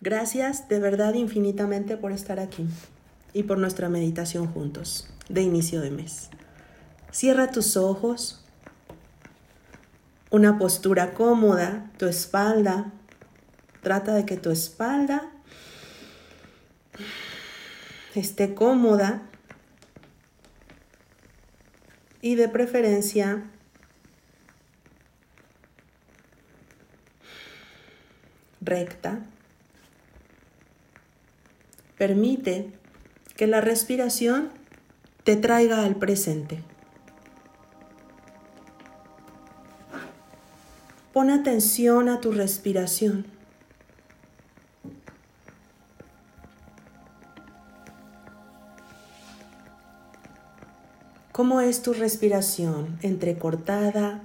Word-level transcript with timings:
Gracias 0.00 0.68
de 0.68 0.78
verdad 0.78 1.14
infinitamente 1.14 1.96
por 1.96 2.12
estar 2.12 2.38
aquí 2.38 2.66
y 3.32 3.44
por 3.44 3.58
nuestra 3.58 3.88
meditación 3.88 4.46
juntos 4.46 5.08
de 5.28 5.42
inicio 5.42 5.80
de 5.80 5.90
mes. 5.90 6.28
Cierra 7.10 7.50
tus 7.50 7.76
ojos, 7.76 8.44
una 10.30 10.58
postura 10.58 11.14
cómoda, 11.14 11.90
tu 11.98 12.06
espalda. 12.06 12.92
Trata 13.82 14.14
de 14.14 14.26
que 14.26 14.36
tu 14.36 14.50
espalda 14.50 15.32
esté 18.14 18.54
cómoda 18.54 19.22
y 22.20 22.34
de 22.34 22.48
preferencia 22.48 23.44
recta. 28.60 29.20
Permite 31.98 32.72
que 33.36 33.46
la 33.46 33.60
respiración 33.60 34.50
te 35.24 35.36
traiga 35.36 35.84
al 35.84 35.96
presente. 35.96 36.62
Pon 41.12 41.30
atención 41.30 42.10
a 42.10 42.20
tu 42.20 42.32
respiración. 42.32 43.26
¿Cómo 51.32 51.60
es 51.60 51.82
tu 51.82 51.92
respiración? 51.92 52.98
Entrecortada, 53.02 54.22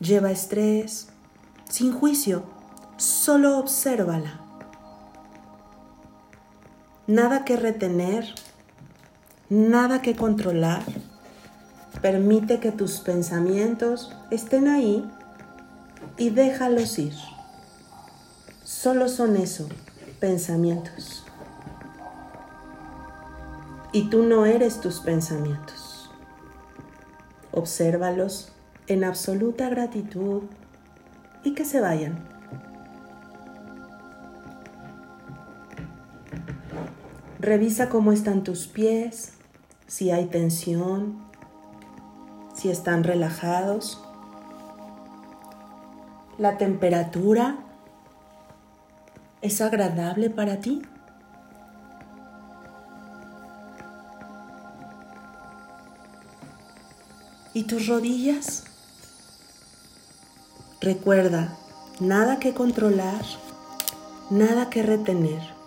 lleva 0.00 0.30
estrés, 0.30 1.08
sin 1.68 1.92
juicio, 1.92 2.44
solo 2.96 3.58
obsérvala. 3.58 4.49
Nada 7.10 7.44
que 7.44 7.56
retener, 7.56 8.24
nada 9.48 10.00
que 10.00 10.14
controlar. 10.14 10.84
Permite 12.00 12.60
que 12.60 12.70
tus 12.70 13.00
pensamientos 13.00 14.12
estén 14.30 14.68
ahí 14.68 15.04
y 16.18 16.30
déjalos 16.30 17.00
ir. 17.00 17.14
Solo 18.62 19.08
son 19.08 19.36
eso, 19.36 19.68
pensamientos. 20.20 21.24
Y 23.92 24.08
tú 24.08 24.22
no 24.22 24.46
eres 24.46 24.80
tus 24.80 25.00
pensamientos. 25.00 26.12
Obsérvalos 27.50 28.52
en 28.86 29.02
absoluta 29.02 29.68
gratitud 29.68 30.42
y 31.42 31.54
que 31.54 31.64
se 31.64 31.80
vayan. 31.80 32.29
Revisa 37.40 37.88
cómo 37.88 38.12
están 38.12 38.44
tus 38.44 38.66
pies, 38.66 39.32
si 39.86 40.10
hay 40.10 40.26
tensión, 40.26 41.24
si 42.54 42.68
están 42.68 43.02
relajados. 43.02 43.98
La 46.36 46.58
temperatura 46.58 47.56
es 49.40 49.62
agradable 49.62 50.28
para 50.28 50.60
ti. 50.60 50.82
¿Y 57.54 57.62
tus 57.62 57.86
rodillas? 57.86 58.64
Recuerda, 60.82 61.56
nada 62.00 62.38
que 62.38 62.52
controlar, 62.52 63.22
nada 64.28 64.68
que 64.68 64.82
retener 64.82 65.59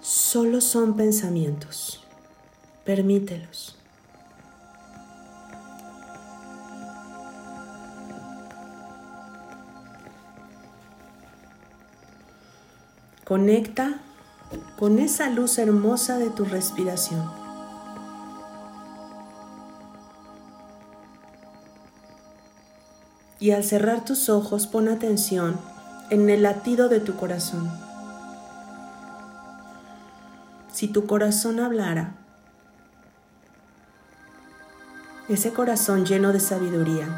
solo 0.00 0.60
son 0.60 0.96
pensamientos. 0.96 2.04
Permítelos. 2.84 3.76
Conecta 13.24 14.00
con 14.78 14.98
esa 14.98 15.28
luz 15.28 15.58
hermosa 15.58 16.16
de 16.18 16.30
tu 16.30 16.46
respiración. 16.46 17.30
Y 23.38 23.50
al 23.50 23.64
cerrar 23.64 24.04
tus 24.04 24.30
ojos 24.30 24.66
pon 24.66 24.88
atención 24.88 25.60
en 26.10 26.30
el 26.30 26.42
latido 26.42 26.88
de 26.88 27.00
tu 27.00 27.16
corazón 27.16 27.87
si 30.78 30.86
tu 30.86 31.08
corazón 31.08 31.58
hablara, 31.58 32.14
ese 35.28 35.52
corazón 35.52 36.06
lleno 36.06 36.32
de 36.32 36.38
sabiduría, 36.38 37.08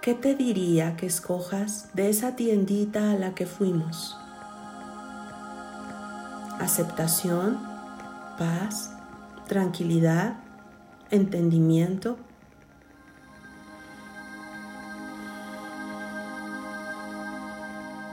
¿qué 0.00 0.14
te 0.14 0.36
diría 0.36 0.96
que 0.96 1.04
escojas 1.04 1.90
de 1.92 2.08
esa 2.08 2.34
tiendita 2.34 3.10
a 3.10 3.14
la 3.16 3.34
que 3.34 3.44
fuimos? 3.44 4.16
Aceptación, 6.60 7.58
paz, 8.38 8.90
tranquilidad, 9.46 10.38
entendimiento. 11.10 12.16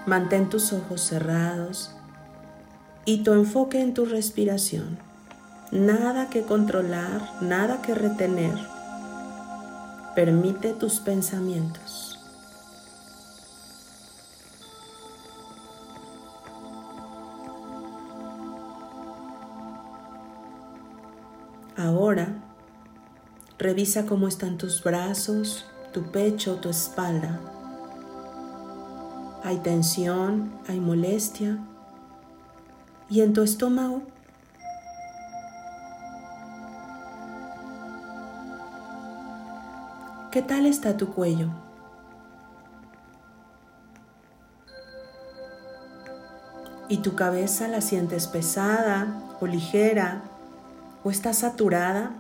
Mantén 0.06 0.50
tus 0.50 0.74
ojos 0.74 1.02
cerrados 1.02 1.92
y 3.06 3.24
tu 3.24 3.34
enfoque 3.34 3.82
en 3.82 3.94
tu 3.94 4.06
respiración. 4.06 4.98
Nada 5.72 6.30
que 6.30 6.42
controlar, 6.44 7.22
nada 7.42 7.82
que 7.82 7.94
retener. 7.94 8.56
Permite 10.16 10.74
tus 10.74 11.00
pensamientos. 11.00 12.20
Ahora, 21.78 22.36
revisa 23.58 24.06
cómo 24.06 24.28
están 24.28 24.58
tus 24.58 24.84
brazos, 24.84 25.66
tu 25.94 26.12
pecho, 26.12 26.56
tu 26.56 26.70
espalda. 26.70 27.40
Hay 29.44 29.58
tensión, 29.58 30.52
hay 30.68 30.80
molestia. 30.80 31.58
¿Y 33.10 33.22
en 33.22 33.34
tu 33.34 33.42
estómago? 33.42 34.04
¿Qué 40.32 40.42
tal 40.42 40.66
está 40.66 40.96
tu 40.96 41.14
cuello? 41.14 41.50
¿Y 46.88 46.98
tu 46.98 47.16
cabeza 47.16 47.68
la 47.68 47.82
sientes 47.82 48.28
pesada 48.28 49.24
o 49.42 49.48
ligera 49.48 50.22
o 51.04 51.10
está 51.10 51.34
saturada? 51.34 52.12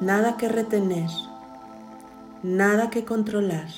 Nada 0.00 0.36
que 0.36 0.48
retener, 0.48 1.10
nada 2.42 2.90
que 2.90 3.04
controlar. 3.04 3.68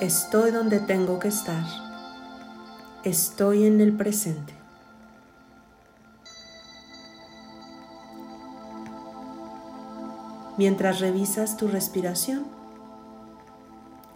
Estoy 0.00 0.50
donde 0.50 0.80
tengo 0.80 1.18
que 1.18 1.28
estar. 1.28 1.64
Estoy 3.04 3.64
en 3.64 3.80
el 3.80 3.96
presente. 3.96 4.52
Mientras 10.58 11.00
revisas 11.00 11.56
tu 11.56 11.68
respiración, 11.68 12.44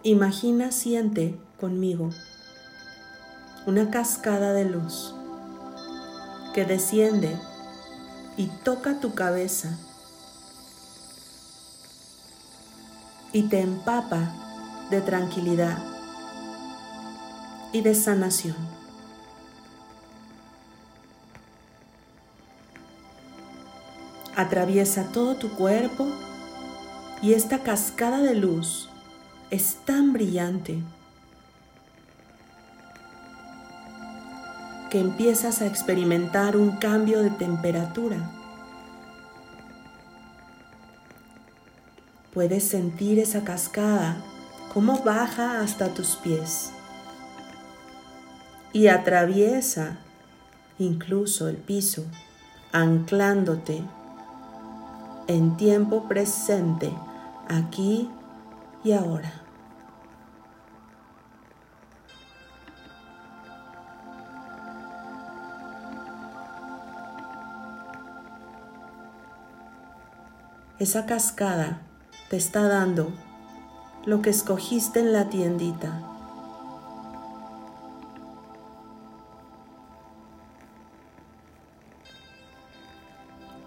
imagina, 0.03 0.71
siente 0.71 1.37
conmigo 1.59 2.11
una 3.65 3.89
cascada 3.89 4.53
de 4.53 4.65
luz 4.65 5.18
que 6.53 6.65
desciende 6.65 7.37
y 8.37 8.47
toca 8.47 8.99
tu 8.99 9.13
cabeza 9.13 9.77
y 13.31 13.43
te 13.43 13.61
empapa 13.61 14.33
de 14.89 15.01
tranquilidad 15.01 15.77
y 17.71 17.81
de 17.81 17.93
sanación. 17.93 18.57
Atraviesa 24.35 25.11
todo 25.11 25.35
tu 25.35 25.49
cuerpo 25.51 26.07
y 27.21 27.33
esta 27.33 27.59
cascada 27.59 28.19
de 28.19 28.35
luz 28.35 28.89
es 29.51 29.75
tan 29.85 30.13
brillante 30.13 30.81
que 34.89 34.99
empiezas 34.99 35.61
a 35.61 35.67
experimentar 35.67 36.57
un 36.57 36.77
cambio 36.77 37.21
de 37.21 37.29
temperatura. 37.29 38.17
Puedes 42.33 42.63
sentir 42.63 43.19
esa 43.19 43.43
cascada, 43.43 44.17
cómo 44.73 45.03
baja 45.03 45.61
hasta 45.61 45.93
tus 45.93 46.15
pies 46.15 46.71
y 48.71 48.87
atraviesa 48.87 49.97
incluso 50.77 51.47
el 51.47 51.57
piso, 51.57 52.05
anclándote 52.71 53.83
en 55.27 55.57
tiempo 55.57 56.07
presente, 56.07 56.91
aquí 57.47 58.09
y 58.83 58.93
ahora. 58.93 59.48
Esa 70.79 71.05
cascada 71.05 71.81
te 72.29 72.37
está 72.37 72.69
dando 72.69 73.11
lo 74.05 74.21
que 74.21 74.29
escogiste 74.29 75.01
en 75.01 75.11
la 75.11 75.29
tiendita. 75.29 76.01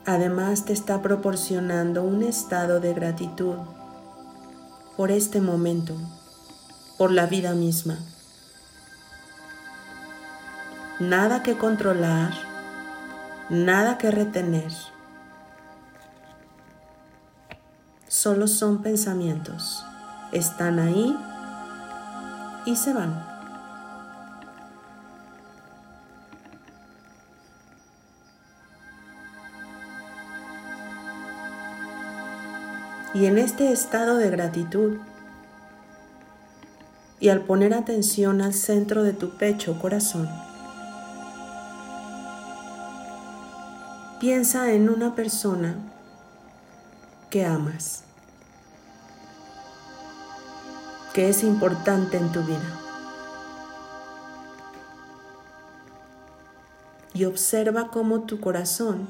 Además 0.07 0.65
te 0.65 0.73
está 0.73 1.03
proporcionando 1.03 2.03
un 2.03 2.23
estado 2.23 2.81
de 2.81 2.95
gratitud 2.95 3.57
por 4.97 5.11
este 5.11 5.43
momento, 5.43 5.95
por 6.97 7.13
la 7.13 7.27
vida 7.27 7.53
misma. 7.53 7.99
Nada 10.99 11.43
que 11.43 11.59
controlar, 11.59 12.33
nada 13.51 13.99
que 13.99 14.11
retener. 14.11 14.73
Solo 18.13 18.47
son 18.47 18.83
pensamientos. 18.83 19.87
Están 20.33 20.79
ahí 20.79 21.17
y 22.67 22.77
se 22.77 22.93
van. 22.93 23.25
Y 33.15 33.25
en 33.25 33.39
este 33.39 33.73
estado 33.73 34.17
de 34.17 34.29
gratitud, 34.29 34.99
y 37.19 37.31
al 37.31 37.41
poner 37.41 37.73
atención 37.73 38.43
al 38.43 38.53
centro 38.53 39.05
de 39.05 39.15
tu 39.15 39.39
pecho, 39.39 39.79
corazón, 39.81 40.29
piensa 44.21 44.71
en 44.73 44.91
una 44.91 45.15
persona 45.15 45.77
que 47.33 47.47
amas, 47.47 48.05
que 51.15 51.31
es 51.31 51.43
importante 51.43 52.19
en 52.19 52.31
tu 52.31 52.43
vida. 52.43 52.79
Y 57.15 57.25
observa 57.25 57.89
cómo 57.89 58.25
tu 58.25 58.39
corazón 58.39 59.09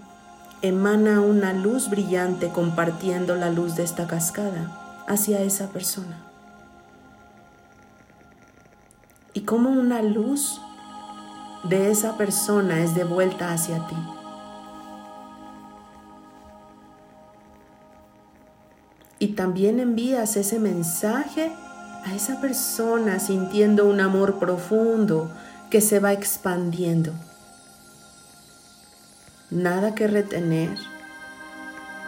emana 0.62 1.20
una 1.20 1.52
luz 1.52 1.90
brillante 1.90 2.50
compartiendo 2.50 3.34
la 3.34 3.50
luz 3.50 3.74
de 3.74 3.82
esta 3.82 4.06
cascada 4.06 5.04
hacia 5.08 5.40
esa 5.40 5.70
persona. 5.70 6.16
Y 9.34 9.40
como 9.40 9.70
una 9.70 10.00
luz 10.00 10.60
de 11.64 11.90
esa 11.90 12.16
persona 12.16 12.84
es 12.84 12.94
de 12.94 13.02
vuelta 13.02 13.52
hacia 13.52 13.84
ti. 13.88 13.96
Y 19.22 19.28
también 19.28 19.78
envías 19.78 20.36
ese 20.36 20.58
mensaje 20.58 21.52
a 22.04 22.12
esa 22.12 22.40
persona 22.40 23.20
sintiendo 23.20 23.86
un 23.86 24.00
amor 24.00 24.40
profundo 24.40 25.30
que 25.70 25.80
se 25.80 26.00
va 26.00 26.12
expandiendo 26.12 27.12
nada 29.52 29.94
que 29.94 30.06
retener, 30.06 30.76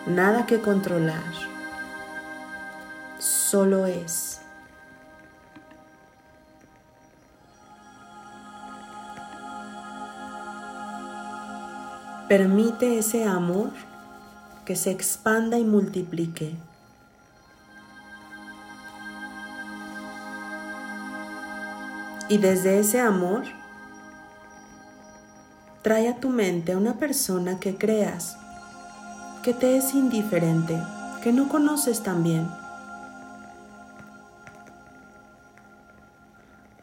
nada 0.06 0.46
que 0.46 0.60
controlar, 0.60 1.22
solo 3.18 3.86
es. 3.86 4.40
Permite 12.28 12.98
ese 12.98 13.24
amor 13.24 13.70
que 14.64 14.74
se 14.74 14.90
expanda 14.90 15.58
y 15.58 15.64
multiplique. 15.64 16.56
Y 22.28 22.38
desde 22.38 22.78
ese 22.78 23.00
amor, 23.00 23.44
Trae 25.84 26.08
a 26.08 26.16
tu 26.16 26.30
mente 26.30 26.72
a 26.72 26.78
una 26.78 26.94
persona 26.94 27.60
que 27.60 27.76
creas, 27.76 28.38
que 29.42 29.52
te 29.52 29.76
es 29.76 29.92
indiferente, 29.92 30.82
que 31.22 31.30
no 31.30 31.50
conoces 31.50 32.02
tan 32.02 32.22
bien. 32.22 32.48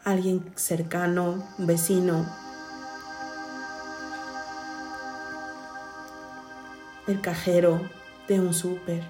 Alguien 0.04 0.52
cercano, 0.54 1.42
vecino, 1.58 2.24
el 7.08 7.20
cajero 7.20 7.80
de 8.28 8.38
un 8.38 8.54
súper, 8.54 9.02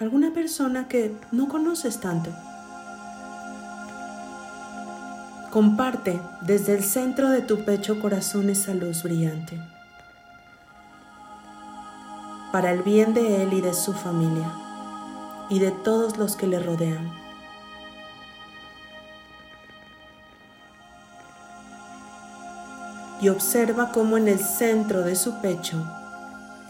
alguna 0.00 0.34
persona 0.34 0.88
que 0.88 1.16
no 1.30 1.46
conoces 1.46 2.00
tanto. 2.00 2.32
Comparte 5.50 6.20
desde 6.42 6.74
el 6.76 6.84
centro 6.84 7.30
de 7.30 7.40
tu 7.40 7.64
pecho 7.64 8.00
corazón 8.00 8.50
esa 8.50 8.74
luz 8.74 9.02
brillante 9.02 9.58
para 12.56 12.72
el 12.72 12.82
bien 12.82 13.12
de 13.12 13.42
él 13.42 13.52
y 13.52 13.60
de 13.60 13.74
su 13.74 13.92
familia 13.92 14.50
y 15.50 15.58
de 15.58 15.70
todos 15.70 16.16
los 16.16 16.36
que 16.36 16.46
le 16.46 16.58
rodean. 16.58 17.12
Y 23.20 23.28
observa 23.28 23.92
cómo 23.92 24.16
en 24.16 24.28
el 24.28 24.38
centro 24.38 25.02
de 25.02 25.16
su 25.16 25.40
pecho 25.42 25.86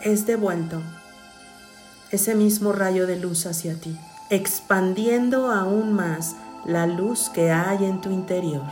es 0.02 0.26
devuelto 0.26 0.82
ese 2.10 2.34
mismo 2.34 2.72
rayo 2.72 3.06
de 3.06 3.20
luz 3.20 3.46
hacia 3.46 3.74
ti, 3.74 3.96
expandiendo 4.30 5.50
aún 5.50 5.92
más 5.92 6.34
la 6.66 6.88
luz 6.88 7.28
que 7.28 7.52
hay 7.52 7.84
en 7.84 8.00
tu 8.00 8.10
interior. 8.10 8.64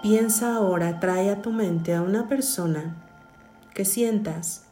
Piensa 0.00 0.54
ahora, 0.54 1.00
trae 1.00 1.32
a 1.32 1.42
tu 1.42 1.50
mente 1.50 1.92
a 1.92 2.02
una 2.02 2.28
persona 2.28 2.94
que 3.74 3.84
sientas 3.84 4.66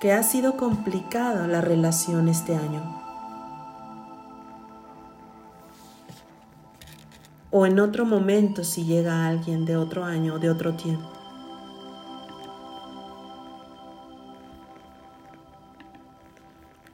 que 0.00 0.12
ha 0.12 0.22
sido 0.22 0.58
complicada 0.58 1.46
la 1.46 1.62
relación 1.62 2.28
este 2.28 2.54
año. 2.54 3.00
O 7.50 7.64
en 7.64 7.80
otro 7.80 8.04
momento 8.04 8.62
si 8.64 8.84
llega 8.84 9.26
alguien 9.26 9.64
de 9.64 9.78
otro 9.78 10.04
año 10.04 10.34
o 10.34 10.38
de 10.38 10.50
otro 10.50 10.74
tiempo. 10.74 11.13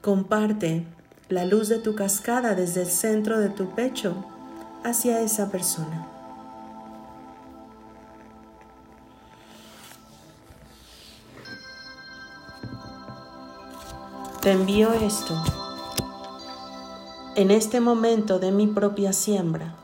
Comparte 0.01 0.87
la 1.29 1.45
luz 1.45 1.69
de 1.69 1.79
tu 1.79 1.95
cascada 1.95 2.55
desde 2.55 2.81
el 2.83 2.89
centro 2.89 3.39
de 3.39 3.51
tu 3.51 3.75
pecho 3.75 4.15
hacia 4.83 5.21
esa 5.21 5.51
persona. 5.51 6.07
Te 14.41 14.53
envío 14.53 14.91
esto 14.95 15.35
en 17.35 17.51
este 17.51 17.79
momento 17.81 18.39
de 18.39 18.53
mi 18.53 18.67
propia 18.67 19.13
siembra. 19.13 19.75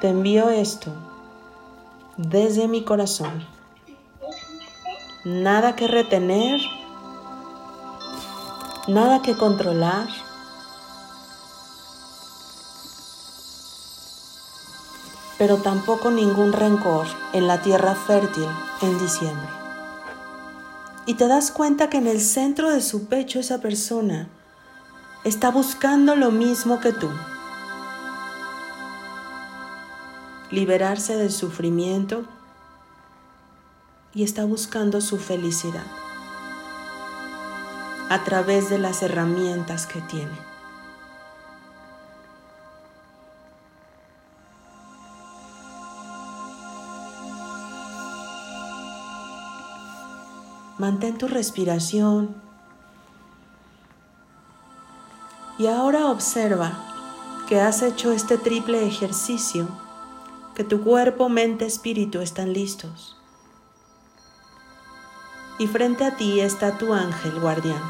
Te 0.00 0.08
envío 0.08 0.48
esto 0.48 1.07
desde 2.18 2.68
mi 2.68 2.84
corazón. 2.84 3.46
Nada 5.24 5.74
que 5.74 5.88
retener, 5.88 6.60
nada 8.86 9.22
que 9.22 9.36
controlar. 9.36 10.08
pero 15.38 15.58
tampoco 15.58 16.10
ningún 16.10 16.52
rencor 16.52 17.06
en 17.32 17.46
la 17.46 17.62
tierra 17.62 17.94
fértil 17.94 18.48
en 18.82 18.98
diciembre. 18.98 19.48
Y 21.06 21.14
te 21.14 21.28
das 21.28 21.52
cuenta 21.52 21.88
que 21.88 21.98
en 21.98 22.08
el 22.08 22.20
centro 22.20 22.70
de 22.70 22.82
su 22.82 23.06
pecho 23.06 23.38
esa 23.38 23.58
persona 23.58 24.28
está 25.24 25.50
buscando 25.50 26.16
lo 26.16 26.32
mismo 26.32 26.80
que 26.80 26.92
tú. 26.92 27.08
Liberarse 30.50 31.16
del 31.16 31.30
sufrimiento 31.30 32.24
y 34.14 34.22
está 34.24 34.44
buscando 34.44 35.00
su 35.00 35.18
felicidad 35.18 35.86
a 38.08 38.24
través 38.24 38.70
de 38.70 38.78
las 38.78 39.02
herramientas 39.02 39.86
que 39.86 40.00
tiene. 40.00 40.48
Mantén 50.78 51.18
tu 51.18 51.26
respiración. 51.26 52.36
Y 55.58 55.66
ahora 55.66 56.06
observa 56.06 56.72
que 57.48 57.60
has 57.60 57.82
hecho 57.82 58.12
este 58.12 58.38
triple 58.38 58.86
ejercicio, 58.86 59.66
que 60.58 60.64
tu 60.64 60.82
cuerpo, 60.82 61.28
mente, 61.28 61.66
espíritu 61.66 62.20
están 62.20 62.52
listos. 62.52 63.16
Y 65.60 65.68
frente 65.68 66.04
a 66.04 66.16
ti 66.16 66.40
está 66.40 66.78
tu 66.78 66.94
ángel 66.94 67.38
guardián. 67.38 67.80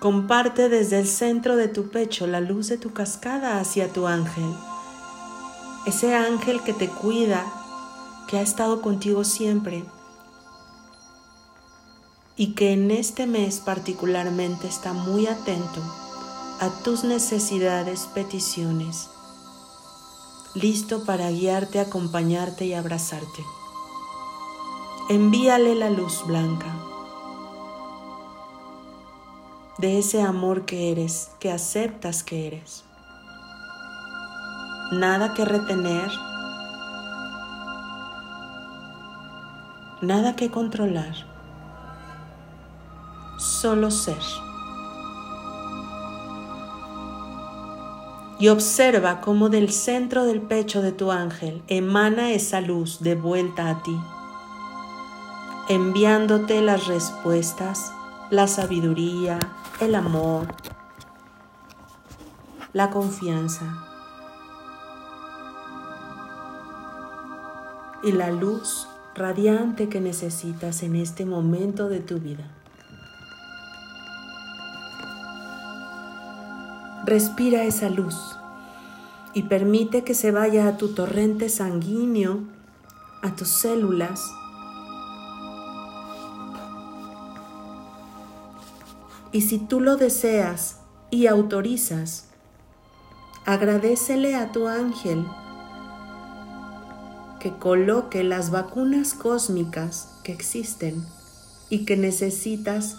Comparte 0.00 0.68
desde 0.68 0.98
el 0.98 1.06
centro 1.06 1.54
de 1.54 1.68
tu 1.68 1.90
pecho 1.90 2.26
la 2.26 2.40
luz 2.40 2.66
de 2.66 2.76
tu 2.76 2.92
cascada 2.92 3.60
hacia 3.60 3.92
tu 3.92 4.08
ángel. 4.08 4.52
Ese 5.86 6.16
ángel 6.16 6.60
que 6.64 6.72
te 6.72 6.88
cuida 6.88 7.46
que 8.26 8.38
ha 8.38 8.42
estado 8.42 8.82
contigo 8.82 9.22
siempre 9.22 9.84
y 12.34 12.54
que 12.54 12.72
en 12.72 12.90
este 12.90 13.28
mes 13.28 13.60
particularmente 13.60 14.66
está 14.66 14.92
muy 14.92 15.28
atento 15.28 16.07
a 16.60 16.70
tus 16.82 17.04
necesidades, 17.04 18.08
peticiones, 18.14 19.10
listo 20.54 21.04
para 21.04 21.30
guiarte, 21.30 21.78
acompañarte 21.78 22.66
y 22.66 22.74
abrazarte. 22.74 23.44
Envíale 25.08 25.76
la 25.76 25.88
luz 25.88 26.24
blanca 26.26 26.74
de 29.78 29.98
ese 29.98 30.20
amor 30.20 30.64
que 30.64 30.90
eres, 30.90 31.30
que 31.38 31.52
aceptas 31.52 32.24
que 32.24 32.48
eres. 32.48 32.84
Nada 34.90 35.34
que 35.34 35.44
retener, 35.44 36.10
nada 40.02 40.34
que 40.34 40.50
controlar, 40.50 41.14
solo 43.38 43.92
ser. 43.92 44.47
Y 48.40 48.48
observa 48.48 49.20
cómo 49.20 49.48
del 49.48 49.72
centro 49.72 50.24
del 50.24 50.40
pecho 50.40 50.80
de 50.80 50.92
tu 50.92 51.10
ángel 51.10 51.62
emana 51.66 52.30
esa 52.30 52.60
luz 52.60 53.00
de 53.00 53.16
vuelta 53.16 53.68
a 53.68 53.82
ti, 53.82 53.98
enviándote 55.68 56.62
las 56.62 56.86
respuestas, 56.86 57.92
la 58.30 58.46
sabiduría, 58.46 59.40
el 59.80 59.96
amor, 59.96 60.46
la 62.72 62.90
confianza 62.90 63.84
y 68.04 68.12
la 68.12 68.30
luz 68.30 68.86
radiante 69.14 69.88
que 69.88 70.00
necesitas 70.00 70.82
en 70.82 70.94
este 70.96 71.26
momento 71.26 71.88
de 71.88 72.00
tu 72.00 72.18
vida. 72.18 72.57
Respira 77.08 77.64
esa 77.64 77.88
luz 77.88 78.36
y 79.32 79.44
permite 79.44 80.04
que 80.04 80.12
se 80.12 80.30
vaya 80.30 80.68
a 80.68 80.76
tu 80.76 80.88
torrente 80.88 81.48
sanguíneo, 81.48 82.40
a 83.22 83.34
tus 83.34 83.48
células. 83.48 84.30
Y 89.32 89.40
si 89.40 89.58
tú 89.58 89.80
lo 89.80 89.96
deseas 89.96 90.80
y 91.10 91.28
autorizas, 91.28 92.26
agradecele 93.46 94.36
a 94.36 94.52
tu 94.52 94.68
ángel 94.68 95.24
que 97.40 97.56
coloque 97.56 98.22
las 98.22 98.50
vacunas 98.50 99.14
cósmicas 99.14 100.12
que 100.24 100.32
existen 100.32 101.06
y 101.70 101.86
que 101.86 101.96
necesitas 101.96 102.98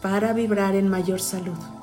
para 0.00 0.32
vibrar 0.32 0.74
en 0.74 0.88
mayor 0.88 1.20
salud. 1.20 1.75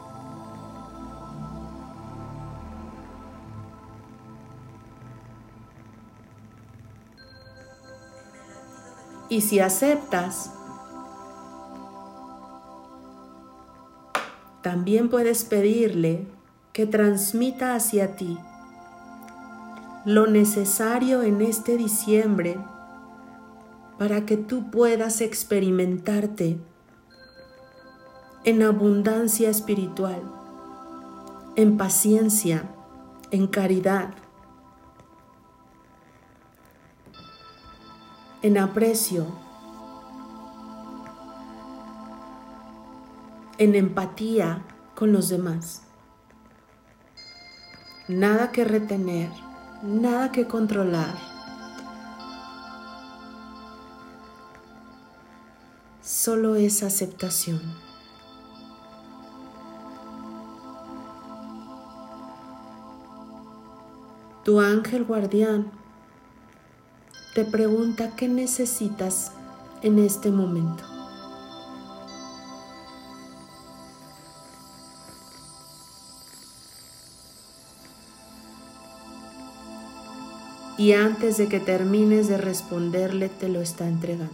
Y 9.33 9.41
si 9.41 9.59
aceptas, 9.59 10.51
también 14.61 15.09
puedes 15.09 15.43
pedirle 15.43 16.27
que 16.71 16.85
transmita 16.85 17.73
hacia 17.73 18.15
ti 18.15 18.37
lo 20.05 20.27
necesario 20.27 21.23
en 21.23 21.41
este 21.41 21.77
diciembre 21.77 22.59
para 23.97 24.23
que 24.27 24.37
tú 24.37 24.69
puedas 24.69 25.19
experimentarte 25.19 26.59
en 28.43 28.61
abundancia 28.61 29.49
espiritual, 29.49 30.21
en 31.55 31.75
paciencia, 31.77 32.69
en 33.31 33.47
caridad, 33.47 34.13
en 38.43 38.59
aprecio, 38.59 39.25
en 43.57 43.73
empatía 43.73 44.63
con 44.93 45.11
los 45.11 45.29
demás. 45.29 45.81
Nada 48.07 48.51
que 48.51 48.63
retener 48.63 49.31
nada 49.83 50.31
que 50.31 50.47
controlar. 50.47 51.13
Solo 56.01 56.55
es 56.55 56.83
aceptación. 56.83 57.61
Tu 64.45 64.59
ángel 64.59 65.03
guardián 65.03 65.71
te 67.33 67.45
pregunta 67.45 68.15
qué 68.15 68.27
necesitas 68.27 69.31
en 69.81 69.99
este 69.99 70.31
momento. 70.31 70.93
y 80.83 80.91
antes 80.91 81.37
de 81.37 81.47
que 81.47 81.61
termines 81.61 82.27
de 82.27 82.37
responderle 82.37 83.29
te 83.29 83.47
lo 83.47 83.61
está 83.61 83.87
entregando. 83.87 84.33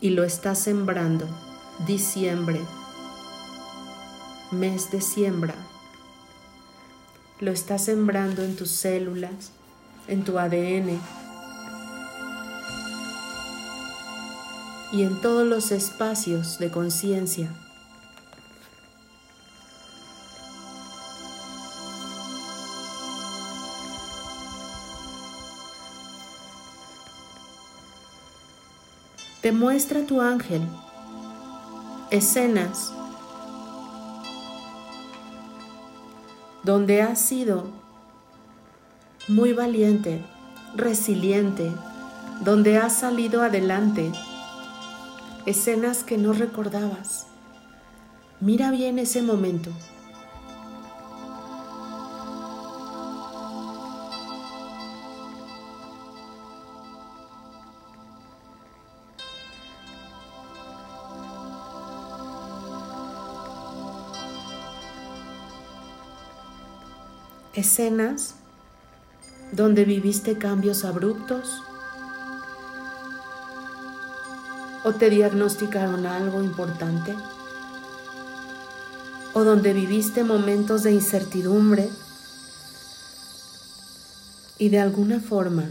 Y 0.00 0.10
lo 0.10 0.24
está 0.24 0.56
sembrando 0.56 1.28
diciembre, 1.86 2.60
mes 4.50 4.90
de 4.90 5.00
siembra. 5.00 5.54
Lo 7.40 7.50
está 7.50 7.78
sembrando 7.78 8.42
en 8.42 8.54
tus 8.54 8.70
células, 8.70 9.52
en 10.08 10.24
tu 10.24 10.38
ADN 10.38 11.00
y 14.92 15.02
en 15.02 15.20
todos 15.22 15.46
los 15.46 15.72
espacios 15.72 16.58
de 16.58 16.70
conciencia. 16.70 17.50
Te 29.40 29.52
muestra 29.52 30.06
tu 30.06 30.20
ángel 30.20 30.60
escenas 32.10 32.92
donde 36.70 37.02
has 37.02 37.18
sido 37.20 37.64
muy 39.26 39.52
valiente, 39.52 40.22
resiliente, 40.76 41.72
donde 42.44 42.78
has 42.78 42.94
salido 42.94 43.42
adelante, 43.42 44.12
escenas 45.46 46.04
que 46.04 46.16
no 46.16 46.32
recordabas. 46.32 47.26
Mira 48.38 48.70
bien 48.70 49.00
ese 49.00 49.20
momento 49.20 49.72
escenas 67.60 68.34
donde 69.52 69.84
viviste 69.84 70.38
cambios 70.38 70.84
abruptos 70.84 71.62
o 74.84 74.92
te 74.92 75.10
diagnosticaron 75.10 76.06
algo 76.06 76.42
importante 76.42 77.14
o 79.34 79.44
donde 79.44 79.72
viviste 79.72 80.24
momentos 80.24 80.82
de 80.82 80.92
incertidumbre 80.92 81.88
y 84.58 84.68
de 84.68 84.80
alguna 84.80 85.20
forma 85.20 85.64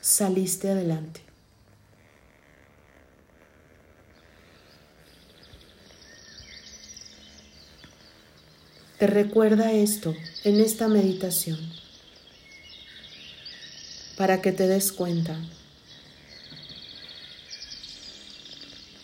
saliste 0.00 0.70
adelante. 0.70 1.27
Te 8.98 9.06
recuerda 9.06 9.70
esto 9.70 10.16
en 10.42 10.60
esta 10.60 10.88
meditación 10.88 11.58
para 14.16 14.42
que 14.42 14.50
te 14.50 14.66
des 14.66 14.90
cuenta 14.90 15.38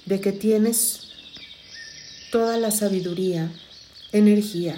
de 0.04 0.20
que 0.20 0.32
tienes 0.32 1.12
toda 2.32 2.56
la 2.56 2.72
sabiduría, 2.72 3.48
energía 4.10 4.74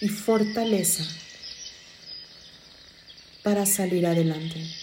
y 0.00 0.08
fortaleza 0.08 1.04
para 3.44 3.64
salir 3.64 4.08
adelante. 4.08 4.79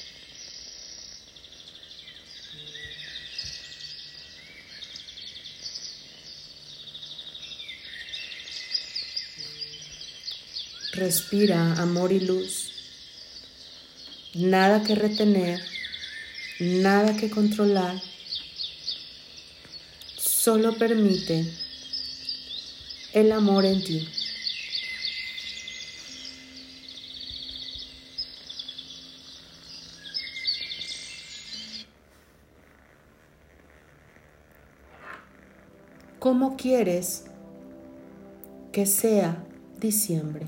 Respira 10.98 11.74
amor 11.74 12.12
y 12.12 12.20
luz. 12.20 12.72
Nada 14.34 14.82
que 14.82 14.96
retener, 14.96 15.62
nada 16.60 17.16
que 17.16 17.30
controlar. 17.30 18.01
Solo 20.18 20.75
permite 20.75 21.46
el 23.13 23.32
amor 23.32 23.66
en 23.66 23.84
ti. 23.84 24.10
¿Cómo 36.18 36.58
quieres 36.58 37.25
que 38.72 38.88
sea 38.88 39.44
diciembre? 39.80 40.48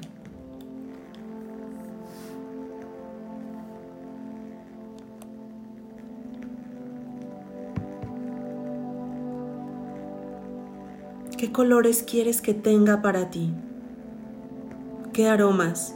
¿Qué 11.40 11.54
colores 11.54 12.04
quieres 12.04 12.42
que 12.42 12.54
tenga 12.54 13.02
para 13.02 13.30
ti? 13.30 13.54
¿Qué 15.14 15.30
aromas? 15.30 15.96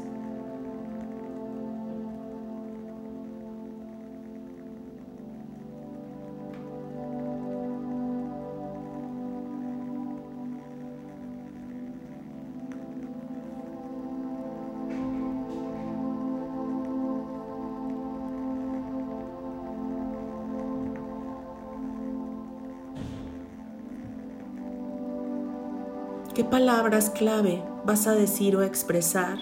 Palabras 26.54 27.10
clave 27.10 27.64
vas 27.84 28.06
a 28.06 28.12
decir 28.12 28.56
o 28.56 28.62
expresar 28.62 29.40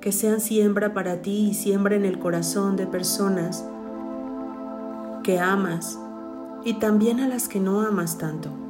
que 0.00 0.12
sean 0.12 0.40
siembra 0.40 0.94
para 0.94 1.20
ti 1.20 1.48
y 1.50 1.54
siembra 1.54 1.96
en 1.96 2.04
el 2.04 2.20
corazón 2.20 2.76
de 2.76 2.86
personas 2.86 3.64
que 5.24 5.40
amas 5.40 5.98
y 6.64 6.74
también 6.74 7.18
a 7.18 7.26
las 7.26 7.48
que 7.48 7.58
no 7.58 7.80
amas 7.80 8.18
tanto? 8.18 8.61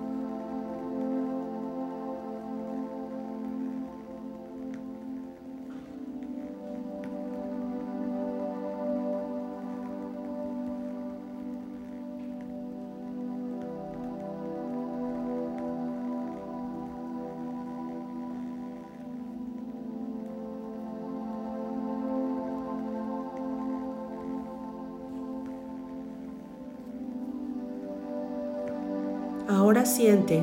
Ahora 29.72 29.86
siente 29.86 30.42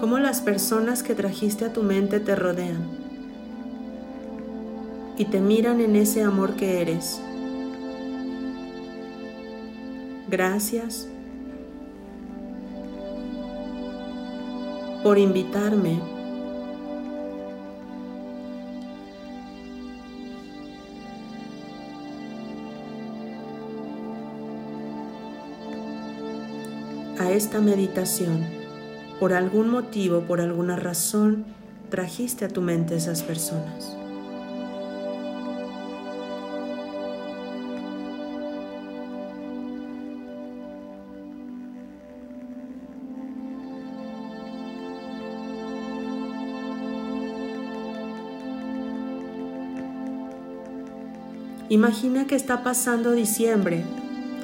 cómo 0.00 0.18
las 0.18 0.40
personas 0.40 1.02
que 1.02 1.14
trajiste 1.14 1.66
a 1.66 1.74
tu 1.74 1.82
mente 1.82 2.18
te 2.18 2.34
rodean 2.34 2.88
y 5.18 5.26
te 5.26 5.38
miran 5.38 5.82
en 5.82 5.96
ese 5.96 6.22
amor 6.22 6.54
que 6.54 6.80
eres. 6.80 7.20
Gracias 10.30 11.06
por 15.02 15.18
invitarme 15.18 16.00
esta 27.36 27.60
meditación, 27.60 28.46
por 29.20 29.34
algún 29.34 29.68
motivo, 29.68 30.22
por 30.22 30.40
alguna 30.40 30.76
razón, 30.76 31.44
trajiste 31.90 32.46
a 32.46 32.48
tu 32.48 32.62
mente 32.62 32.96
esas 32.96 33.22
personas. 33.22 33.96
Imagina 51.68 52.26
que 52.26 52.36
está 52.36 52.62
pasando 52.62 53.12
diciembre 53.12 53.84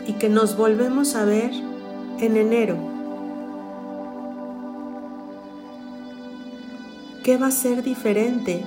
y 0.07 0.15
que 0.15 0.29
nos 0.29 0.57
volvemos 0.57 1.15
a 1.15 1.25
ver 1.25 1.72
en 2.23 2.37
enero? 2.37 2.77
¿Qué 7.25 7.37
va 7.37 7.49
a 7.49 7.51
ser 7.51 7.83
diferente 7.83 8.63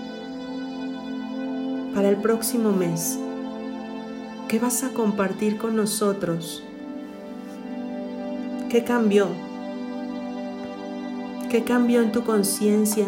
para 1.94 2.10
el 2.10 2.18
próximo 2.18 2.74
mes? 2.74 3.18
¿Qué 4.50 4.60
vas 4.60 4.84
a 4.84 4.90
compartir 4.90 5.58
con 5.58 5.76
nosotros? 5.76 6.64
¿Qué 8.70 8.84
cambió? 8.84 9.30
¿Qué 11.50 11.64
cambió 11.64 12.02
en 12.02 12.12
tu 12.12 12.24
conciencia 12.26 13.08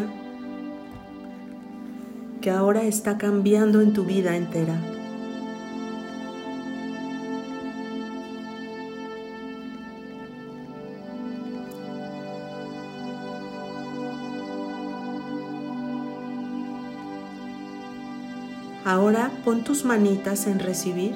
que 2.41 2.51
ahora 2.51 2.83
está 2.83 3.17
cambiando 3.17 3.81
en 3.81 3.91
tu 3.91 4.05
vida 4.05 4.37
entera? 4.37 4.96
Ahora 19.07 19.31
pon 19.45 19.63
tus 19.63 19.85
manitas 19.85 20.47
en 20.47 20.59
recibir 20.59 21.15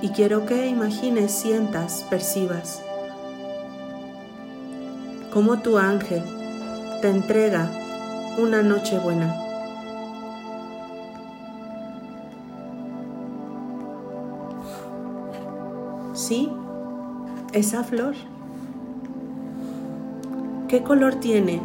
y 0.00 0.08
quiero 0.08 0.46
que 0.46 0.68
imagines, 0.68 1.30
sientas, 1.30 2.06
percibas 2.08 2.82
cómo 5.34 5.58
tu 5.58 5.76
ángel 5.76 6.22
te 7.02 7.10
entrega 7.10 7.70
una 8.38 8.62
noche 8.62 8.98
buena. 8.98 9.36
Sí, 16.14 16.50
esa 17.52 17.84
flor. 17.84 18.14
¿Qué 20.68 20.82
color 20.82 21.16
tiene? 21.16 21.60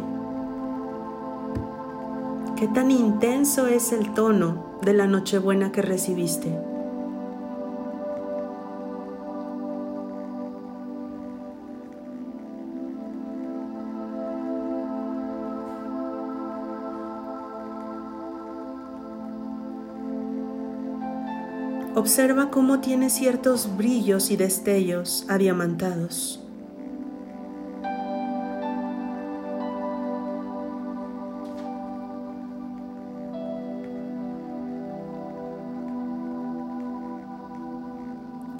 ¿Qué 2.56 2.68
tan 2.68 2.90
intenso 2.90 3.68
es 3.68 3.92
el 3.92 4.12
tono 4.12 4.71
de 4.84 4.92
la 4.92 5.06
Nochebuena 5.06 5.70
que 5.70 5.80
recibiste? 5.80 6.48
Observa 21.94 22.50
cómo 22.50 22.80
tiene 22.80 23.10
ciertos 23.10 23.76
brillos 23.76 24.30
y 24.30 24.36
destellos 24.36 25.24
adiamantados. 25.28 26.41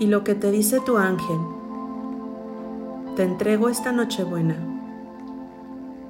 Y 0.02 0.08
lo 0.08 0.24
que 0.24 0.34
te 0.34 0.50
dice 0.50 0.80
tu 0.80 0.98
ángel, 0.98 1.38
te 3.14 3.22
entrego 3.22 3.68
esta 3.68 3.92
Nochebuena, 3.92 4.56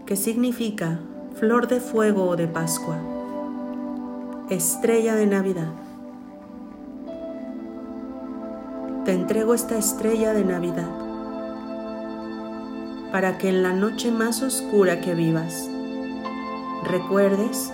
que 0.06 0.16
significa 0.16 0.98
flor 1.34 1.68
de 1.68 1.78
fuego 1.78 2.24
o 2.24 2.34
de 2.34 2.48
Pascua, 2.48 2.96
estrella 4.48 5.14
de 5.14 5.26
Navidad. 5.26 5.74
Te 9.04 9.12
entrego 9.12 9.52
esta 9.52 9.76
estrella 9.76 10.32
de 10.32 10.46
Navidad 10.46 10.88
para 13.12 13.36
que 13.36 13.50
en 13.50 13.62
la 13.62 13.74
noche 13.74 14.10
más 14.10 14.40
oscura 14.40 15.02
que 15.02 15.14
vivas 15.14 15.68
recuerdes 16.84 17.70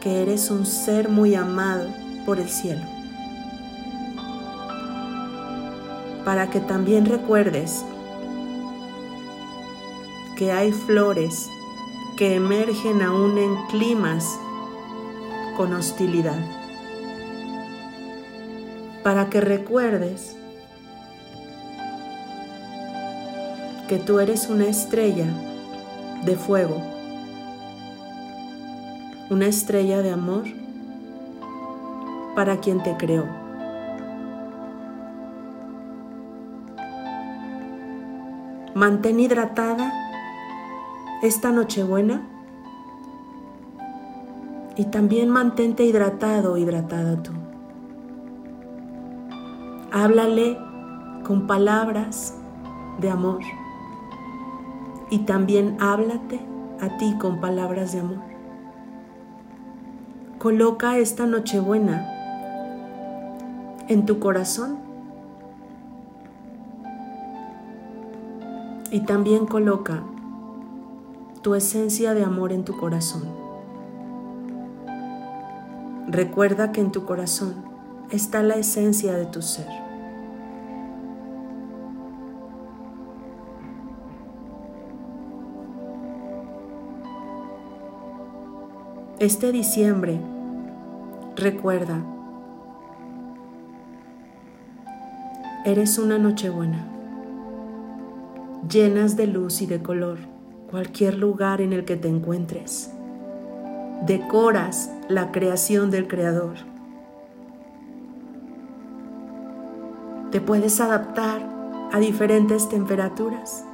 que 0.00 0.22
eres 0.22 0.50
un 0.50 0.64
ser 0.64 1.10
muy 1.10 1.34
amado 1.34 1.88
por 2.24 2.40
el 2.40 2.48
cielo. 2.48 2.97
Para 6.28 6.50
que 6.50 6.60
también 6.60 7.06
recuerdes 7.06 7.86
que 10.36 10.52
hay 10.52 10.72
flores 10.72 11.48
que 12.18 12.34
emergen 12.34 13.00
aún 13.00 13.38
en 13.38 13.56
climas 13.68 14.38
con 15.56 15.72
hostilidad. 15.72 16.38
Para 19.02 19.30
que 19.30 19.40
recuerdes 19.40 20.36
que 23.88 23.96
tú 23.96 24.20
eres 24.20 24.50
una 24.50 24.66
estrella 24.66 25.28
de 26.26 26.36
fuego, 26.36 26.82
una 29.30 29.46
estrella 29.46 30.02
de 30.02 30.10
amor 30.10 30.44
para 32.34 32.58
quien 32.60 32.82
te 32.82 32.94
creó. 32.98 33.37
Mantén 38.78 39.18
hidratada 39.18 39.92
esta 41.20 41.50
Nochebuena 41.50 42.22
y 44.76 44.84
también 44.84 45.30
mantente 45.30 45.82
hidratado, 45.82 46.56
hidratada 46.56 47.20
tú. 47.20 47.32
Háblale 49.90 50.56
con 51.26 51.48
palabras 51.48 52.36
de 53.00 53.10
amor 53.10 53.40
y 55.10 55.18
también 55.26 55.76
háblate 55.80 56.38
a 56.80 56.98
ti 56.98 57.16
con 57.18 57.40
palabras 57.40 57.90
de 57.90 57.98
amor. 57.98 58.22
Coloca 60.38 60.98
esta 60.98 61.26
Nochebuena 61.26 62.06
en 63.88 64.06
tu 64.06 64.20
corazón 64.20 64.87
y 68.90 69.00
también 69.00 69.46
coloca 69.46 70.02
tu 71.42 71.54
esencia 71.54 72.14
de 72.14 72.24
amor 72.24 72.52
en 72.52 72.64
tu 72.64 72.76
corazón. 72.76 73.22
Recuerda 76.08 76.72
que 76.72 76.80
en 76.80 76.90
tu 76.90 77.04
corazón 77.04 77.54
está 78.10 78.42
la 78.42 78.56
esencia 78.56 79.14
de 79.14 79.26
tu 79.26 79.42
ser. 79.42 79.68
Este 89.18 89.52
diciembre, 89.52 90.20
recuerda, 91.36 92.02
eres 95.64 95.98
una 95.98 96.18
Nochebuena 96.18 96.97
llenas 98.66 99.16
de 99.16 99.26
luz 99.26 99.62
y 99.62 99.66
de 99.66 99.82
color 99.82 100.18
cualquier 100.70 101.16
lugar 101.16 101.60
en 101.60 101.72
el 101.72 101.84
que 101.84 101.96
te 101.96 102.08
encuentres. 102.08 102.90
Decoras 104.06 104.90
la 105.08 105.32
creación 105.32 105.90
del 105.90 106.06
Creador. 106.06 106.56
Te 110.30 110.40
puedes 110.40 110.80
adaptar 110.80 111.42
a 111.90 111.98
diferentes 111.98 112.68
temperaturas. 112.68 113.64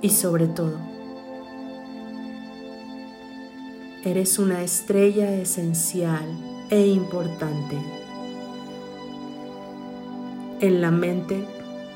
Y 0.00 0.10
sobre 0.10 0.46
todo, 0.46 0.78
eres 4.02 4.38
una 4.38 4.62
estrella 4.62 5.34
esencial 5.34 6.26
e 6.70 6.86
importante 6.86 8.03
en 10.60 10.80
la 10.80 10.90
mente 10.90 11.44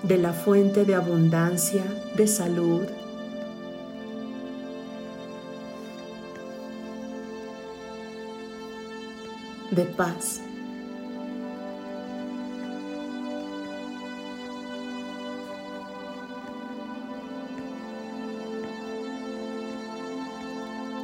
de 0.03 0.19
la 0.19 0.33
fuente 0.33 0.85
de 0.85 0.95
abundancia, 0.95 1.85
de 2.17 2.27
salud, 2.27 2.87
de 9.71 9.85
paz. 9.85 10.43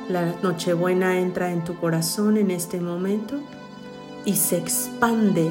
La 0.08 0.34
Nochebuena 0.42 1.18
entra 1.18 1.50
en 1.50 1.64
tu 1.64 1.74
corazón 1.76 2.36
en 2.36 2.50
este 2.50 2.78
momento 2.78 3.36
y 4.24 4.34
se 4.34 4.58
expande 4.58 5.50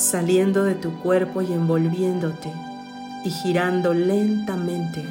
saliendo 0.00 0.64
de 0.64 0.74
tu 0.74 0.92
cuerpo 1.00 1.42
y 1.42 1.52
envolviéndote 1.52 2.50
y 3.22 3.30
girando 3.30 3.92
lentamente. 3.92 5.04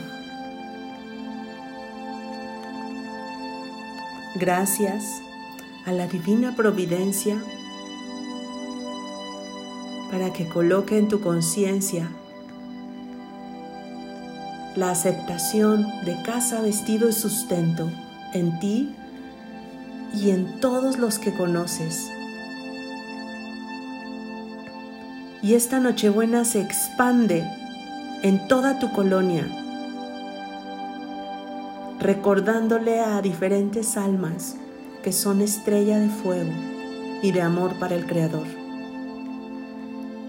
Gracias 4.36 5.22
a 5.86 5.92
la 5.92 6.08
divina 6.08 6.56
providencia 6.56 7.38
para 10.12 10.34
que 10.34 10.50
coloque 10.50 10.98
en 10.98 11.08
tu 11.08 11.22
conciencia 11.22 12.10
la 14.76 14.90
aceptación 14.90 15.86
de 16.04 16.20
casa, 16.24 16.62
vestido 16.62 17.10
y 17.10 17.14
sustento 17.14 17.92
en 18.34 18.60
ti 18.60 18.96
y 20.16 20.32
en 20.32 20.60
todos 20.60 20.98
los 20.98 21.20
que 21.20 21.36
conoces 21.36 22.10
y 25.42 25.54
esta 25.54 25.80
Nochebuena 25.80 26.44
se 26.44 26.62
expande 26.62 27.44
en 28.24 28.48
toda 28.48 28.80
tu 28.80 28.92
colonia, 28.92 29.48
recordándole 32.00 33.00
a 33.00 33.22
diferentes 33.22 33.96
almas 33.96 34.58
que 35.04 35.14
son 35.14 35.42
estrella 35.42 36.00
de 36.00 36.10
fuego 36.10 36.52
y 37.22 37.32
de 37.32 37.42
amor 37.42 37.80
para 37.80 37.96
el 37.96 38.06
Creador. 38.06 38.48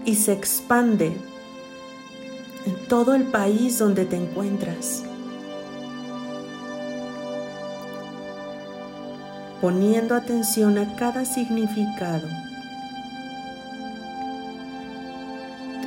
Y 0.04 0.14
se 0.14 0.32
expande 0.32 1.16
en 2.66 2.88
todo 2.88 3.14
el 3.14 3.24
país 3.24 3.78
donde 3.78 4.04
te 4.04 4.16
encuentras, 4.16 5.02
poniendo 9.60 10.14
atención 10.14 10.78
a 10.78 10.94
cada 10.96 11.24
significado 11.24 12.28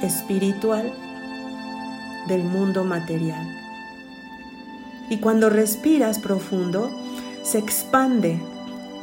espiritual 0.04 0.94
del 2.28 2.44
mundo 2.44 2.84
material. 2.84 3.46
Y 5.10 5.18
cuando 5.18 5.50
respiras 5.50 6.20
profundo, 6.20 6.92
se 7.44 7.58
expande 7.58 8.40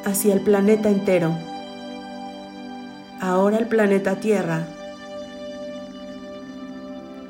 hacia 0.05 0.35
el 0.35 0.41
planeta 0.41 0.89
entero. 0.89 1.37
Ahora 3.21 3.59
el 3.59 3.67
planeta 3.67 4.17
Tierra 4.17 4.67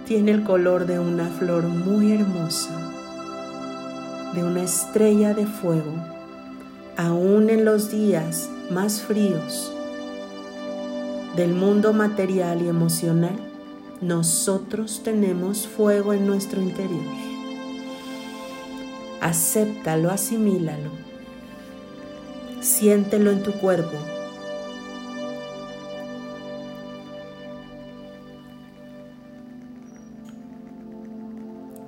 tiene 0.06 0.32
el 0.32 0.44
color 0.44 0.86
de 0.86 0.98
una 0.98 1.28
flor 1.28 1.64
muy 1.64 2.12
hermosa 2.12 2.90
de 4.34 4.44
una 4.44 4.62
estrella 4.62 5.34
de 5.34 5.46
fuego, 5.46 5.92
aún 6.96 7.50
en 7.50 7.64
los 7.64 7.90
días 7.90 8.48
más 8.70 9.02
fríos 9.02 9.72
del 11.36 11.52
mundo 11.54 11.92
material 11.92 12.62
y 12.62 12.68
emocional, 12.68 13.49
nosotros 14.00 15.02
tenemos 15.04 15.66
fuego 15.66 16.14
en 16.14 16.26
nuestro 16.26 16.62
interior. 16.62 17.04
Acéptalo, 19.20 20.10
asimílalo. 20.10 20.90
Siéntelo 22.62 23.30
en 23.30 23.42
tu 23.42 23.52
cuerpo. 23.52 23.96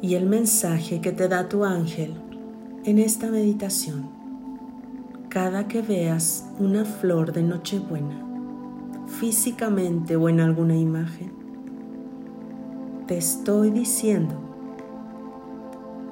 Y 0.02 0.14
el 0.16 0.26
mensaje 0.26 1.00
que 1.00 1.12
te 1.12 1.28
da 1.28 1.48
tu 1.48 1.64
ángel 1.64 2.14
en 2.84 2.98
esta 2.98 3.28
meditación, 3.28 4.10
cada 5.30 5.68
que 5.68 5.80
veas 5.80 6.44
una 6.58 6.84
flor 6.84 7.32
de 7.32 7.42
Nochebuena, 7.42 8.22
físicamente 9.06 10.16
o 10.16 10.28
en 10.28 10.40
alguna 10.40 10.76
imagen, 10.76 11.31
te 13.06 13.18
estoy 13.18 13.70
diciendo, 13.70 14.34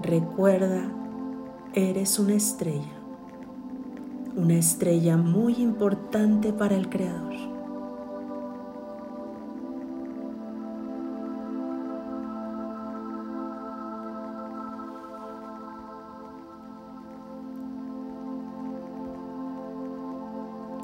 recuerda, 0.02 0.90
eres 1.72 2.18
una 2.18 2.34
estrella, 2.34 2.92
una 4.36 4.54
estrella 4.54 5.16
muy 5.16 5.54
importante 5.54 6.52
para 6.52 6.74
el 6.76 6.88
Creador. 6.88 7.30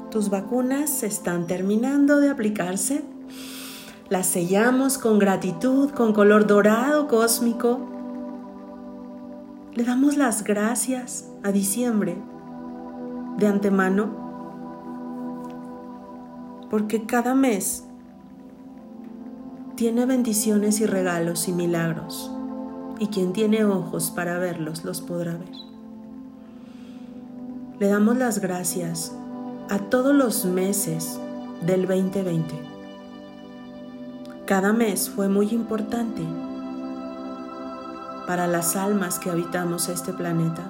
Tus 0.09 0.29
vacunas 0.29 1.03
están 1.03 1.45
terminando 1.47 2.19
de 2.19 2.29
aplicarse. 2.29 3.16
Las 4.09 4.27
sellamos 4.27 4.97
con 4.97 5.19
gratitud, 5.19 5.89
con 5.91 6.13
color 6.13 6.47
dorado 6.47 7.07
cósmico. 7.09 7.79
Le 9.73 9.83
damos 9.83 10.15
las 10.15 10.45
gracias 10.45 11.29
a 11.43 11.51
diciembre 11.51 12.17
de 13.37 13.47
antemano 13.47 14.25
porque 16.69 17.05
cada 17.05 17.35
mes 17.35 17.83
tiene 19.75 20.05
bendiciones 20.05 20.79
y 20.79 20.85
regalos 20.85 21.47
y 21.49 21.53
milagros 21.53 22.31
y 22.99 23.07
quien 23.07 23.33
tiene 23.33 23.65
ojos 23.65 24.09
para 24.11 24.39
verlos 24.39 24.85
los 24.85 25.01
podrá 25.01 25.33
ver. 25.33 25.51
Le 27.79 27.87
damos 27.89 28.17
las 28.17 28.39
gracias 28.39 29.13
a 29.69 29.79
todos 29.79 30.15
los 30.15 30.45
meses 30.45 31.19
del 31.61 31.85
2020. 31.87 32.66
Cada 34.47 34.71
mes 34.71 35.09
fue 35.09 35.27
muy 35.27 35.49
importante 35.49 36.21
para 38.25 38.47
las 38.47 38.77
almas 38.77 39.19
que 39.19 39.29
habitamos 39.29 39.89
este 39.89 40.13
planeta. 40.13 40.63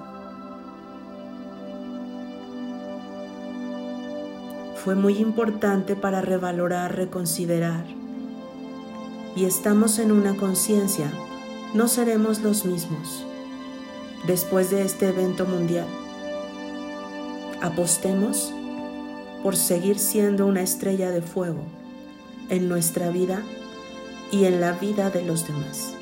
Fue 4.84 4.96
muy 4.96 5.20
importante 5.20 5.96
para 5.96 6.22
revalorar, 6.22 6.96
reconsiderar. 6.96 7.86
Y 9.36 9.46
estamos 9.46 10.00
en 10.00 10.12
una 10.12 10.36
conciencia, 10.36 11.12
no 11.76 11.88
seremos 11.88 12.42
los 12.42 12.66
mismos 12.66 13.28
después 14.26 14.72
de 14.72 14.82
este 14.82 15.10
evento 15.10 15.46
mundial. 15.46 15.86
Apostemos 17.62 18.52
por 19.44 19.56
seguir 19.56 20.00
siendo 20.00 20.48
una 20.48 20.64
estrella 20.64 21.12
de 21.12 21.22
fuego 21.22 21.62
en 22.50 22.70
nuestra 22.70 23.12
vida 23.12 23.44
y 24.32 24.46
en 24.46 24.62
la 24.62 24.74
vida 24.74 25.10
de 25.10 25.24
los 25.24 25.48
demás. 25.48 25.98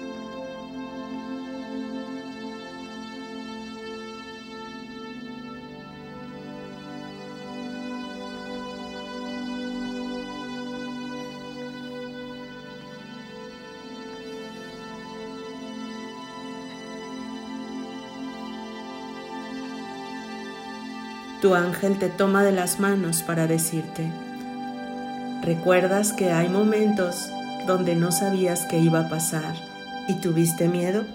tu 21.46 21.54
ángel 21.54 22.00
te 22.00 22.10
toma 22.10 22.44
de 22.44 22.52
las 22.52 22.80
manos 22.80 23.22
para 23.22 23.46
decirte, 23.46 24.12
¿recuerdas 25.44 26.12
que 26.12 26.32
hay 26.32 26.50
momentos 26.50 27.30
donde 27.66 27.96
no 27.96 28.12
sabías 28.12 28.66
qué 28.66 28.80
iba 28.80 29.02
a 29.02 29.10
pasar 29.10 29.56
y 30.08 30.14
tuviste 30.16 30.68
miedo? 30.68 31.06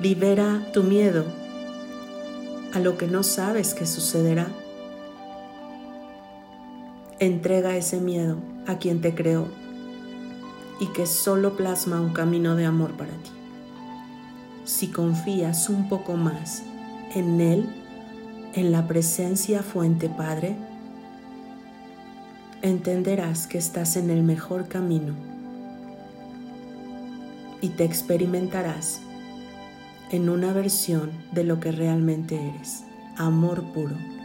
Libera 0.00 0.62
tu 0.72 0.84
miedo 0.84 1.24
a 2.72 2.78
lo 2.78 2.96
que 2.96 3.08
no 3.08 3.24
sabes 3.24 3.74
que 3.74 3.84
sucederá. 3.84 4.46
Entrega 7.18 7.76
ese 7.76 8.00
miedo 8.00 8.36
a 8.68 8.78
quien 8.78 9.00
te 9.00 9.14
creó 9.14 9.48
y 10.78 10.86
que 10.92 11.06
solo 11.06 11.56
plasma 11.56 12.00
un 12.00 12.12
camino 12.12 12.54
de 12.54 12.66
amor 12.66 12.92
para 12.92 13.10
ti. 13.10 13.30
Si 14.64 14.88
confías 14.88 15.68
un 15.68 15.88
poco 15.88 16.14
más 16.14 16.62
en 17.14 17.40
Él, 17.40 17.87
en 18.54 18.72
la 18.72 18.86
presencia 18.86 19.62
fuente 19.62 20.08
Padre, 20.08 20.56
entenderás 22.62 23.46
que 23.46 23.58
estás 23.58 23.96
en 23.96 24.10
el 24.10 24.22
mejor 24.22 24.68
camino 24.68 25.14
y 27.60 27.70
te 27.70 27.84
experimentarás 27.84 29.00
en 30.10 30.28
una 30.28 30.52
versión 30.52 31.10
de 31.32 31.44
lo 31.44 31.60
que 31.60 31.72
realmente 31.72 32.36
eres, 32.48 32.84
amor 33.16 33.72
puro. 33.72 34.17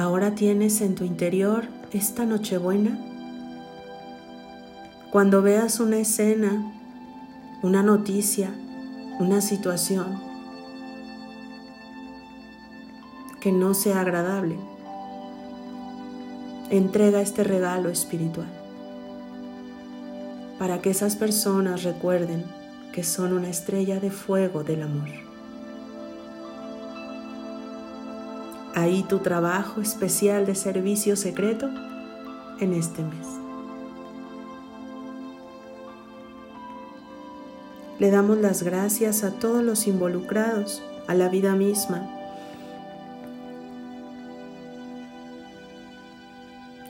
Ahora 0.00 0.34
tienes 0.34 0.80
en 0.80 0.94
tu 0.94 1.04
interior 1.04 1.64
esta 1.92 2.24
Nochebuena? 2.24 2.98
Cuando 5.12 5.42
veas 5.42 5.78
una 5.78 5.98
escena, 5.98 6.72
una 7.62 7.82
noticia, 7.82 8.50
una 9.18 9.42
situación 9.42 10.18
que 13.42 13.52
no 13.52 13.74
sea 13.74 14.00
agradable, 14.00 14.56
entrega 16.70 17.20
este 17.20 17.44
regalo 17.44 17.90
espiritual 17.90 18.48
para 20.58 20.80
que 20.80 20.88
esas 20.88 21.16
personas 21.16 21.82
recuerden 21.82 22.44
que 22.94 23.04
son 23.04 23.34
una 23.34 23.50
estrella 23.50 24.00
de 24.00 24.10
fuego 24.10 24.64
del 24.64 24.82
amor. 24.82 25.29
Ahí 28.74 29.02
tu 29.02 29.18
trabajo 29.18 29.80
especial 29.80 30.46
de 30.46 30.54
servicio 30.54 31.16
secreto 31.16 31.68
en 32.60 32.74
este 32.74 33.02
mes. 33.02 33.26
Le 37.98 38.10
damos 38.10 38.38
las 38.38 38.62
gracias 38.62 39.24
a 39.24 39.32
todos 39.32 39.62
los 39.62 39.86
involucrados, 39.86 40.82
a 41.06 41.14
la 41.14 41.28
vida 41.28 41.54
misma. 41.54 42.08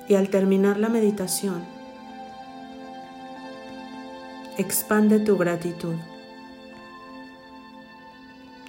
Y 0.06 0.14
al 0.14 0.28
terminar 0.28 0.78
la 0.78 0.88
meditación, 0.88 1.64
expande 4.56 5.18
tu 5.20 5.36
gratitud. 5.36 5.94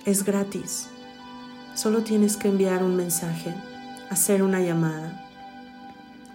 Es 0.06 0.24
gratis. 0.24 0.90
Solo 1.74 2.04
tienes 2.04 2.36
que 2.38 2.50
enviar 2.50 2.84
un 2.84 2.96
mensaje, 2.96 3.54
hacer 4.10 4.44
una 4.44 4.60
llamada 4.60 5.26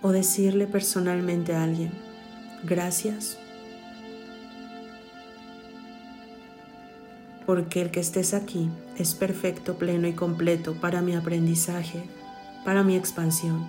o 0.03 0.11
decirle 0.11 0.67
personalmente 0.67 1.55
a 1.55 1.63
alguien, 1.63 1.93
gracias, 2.65 3.39
porque 7.45 7.83
el 7.83 7.91
que 7.91 8.01
estés 8.01 8.35
aquí 8.35 8.71
es 8.97 9.15
perfecto, 9.15 9.79
pleno 9.79 10.09
y 10.09 10.15
completo 10.15 10.75
para 10.75 11.03
mi 11.03 11.15
aprendizaje, 11.15 12.03
para 12.65 12.83
mi 12.83 12.97
expansión 12.97 13.67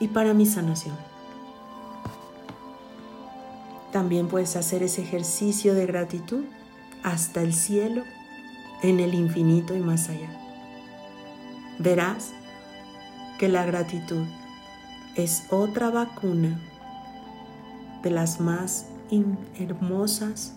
y 0.00 0.08
para 0.08 0.34
mi 0.34 0.44
sanación. 0.44 0.96
También 3.92 4.28
puedes 4.28 4.56
hacer 4.56 4.82
ese 4.82 5.02
ejercicio 5.02 5.74
de 5.74 5.86
gratitud 5.86 6.44
hasta 7.02 7.42
el 7.42 7.54
cielo, 7.54 8.02
en 8.82 9.00
el 9.00 9.14
infinito 9.14 9.74
y 9.74 9.80
más 9.80 10.10
allá. 10.10 10.45
Verás 11.78 12.32
que 13.38 13.48
la 13.48 13.64
gratitud 13.64 14.24
es 15.14 15.44
otra 15.50 15.90
vacuna 15.90 16.60
de 18.02 18.10
las 18.10 18.40
más 18.40 18.86
hermosas, 19.58 20.54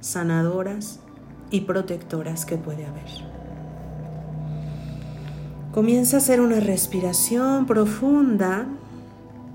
sanadoras 0.00 1.00
y 1.50 1.62
protectoras 1.62 2.44
que 2.44 2.56
puede 2.56 2.86
haber. 2.86 3.08
Comienza 5.72 6.16
a 6.16 6.20
hacer 6.20 6.40
una 6.40 6.60
respiración 6.60 7.66
profunda 7.66 8.66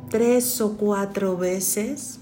tres 0.10 0.60
o 0.60 0.76
cuatro 0.78 1.38
veces 1.38 2.20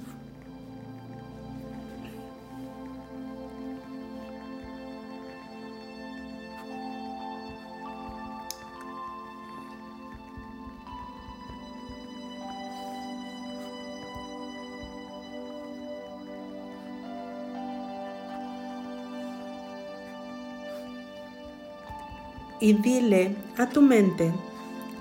y 22.60 22.74
dile 22.74 23.36
a 23.58 23.70
tu 23.70 23.82
mente 23.82 24.34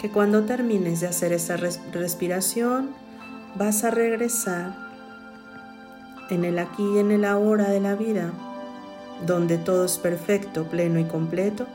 que 0.01 0.11
cuando 0.11 0.45
termines 0.45 1.01
de 1.01 1.09
hacer 1.09 1.33
esa 1.33 1.57
respiración 1.57 2.90
vas 3.57 3.85
a 3.85 3.90
regresar 3.90 4.77
en 6.31 6.45
el 6.45 6.59
aquí 6.59 6.83
y 6.83 6.99
en 6.99 7.11
el 7.11 7.25
ahora 7.25 7.71
de 7.71 7.81
la 7.81 7.95
vida, 7.95 8.33
donde 9.27 9.59
todo 9.59 9.85
es 9.85 9.99
perfecto, 9.99 10.64
pleno 10.64 10.99
y 10.99 11.05
completo. 11.05 11.66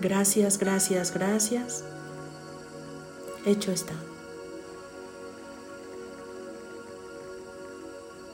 Gracias, 0.00 0.58
gracias, 0.58 1.14
gracias. 1.14 1.84
Hecho 3.46 3.72
está. 3.72 3.94